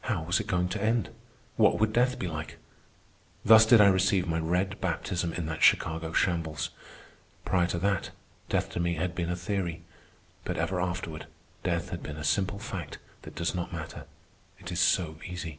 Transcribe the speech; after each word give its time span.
How 0.00 0.22
was 0.22 0.40
it 0.40 0.46
going 0.46 0.70
to 0.70 0.82
end? 0.82 1.10
What 1.56 1.78
would 1.78 1.92
death 1.92 2.18
be 2.18 2.26
like? 2.26 2.56
Thus 3.44 3.66
did 3.66 3.78
I 3.78 3.88
receive 3.88 4.26
my 4.26 4.38
red 4.38 4.80
baptism 4.80 5.34
in 5.34 5.44
that 5.48 5.62
Chicago 5.62 6.14
shambles. 6.14 6.70
Prior 7.44 7.66
to 7.66 7.78
that, 7.80 8.08
death 8.48 8.70
to 8.70 8.80
me 8.80 8.94
had 8.94 9.14
been 9.14 9.28
a 9.28 9.36
theory; 9.36 9.82
but 10.46 10.56
ever 10.56 10.80
afterward 10.80 11.26
death 11.62 11.90
has 11.90 12.00
been 12.00 12.16
a 12.16 12.24
simple 12.24 12.58
fact 12.58 12.96
that 13.20 13.34
does 13.34 13.54
not 13.54 13.70
matter, 13.70 14.06
it 14.58 14.72
is 14.72 14.80
so 14.80 15.18
easy. 15.26 15.58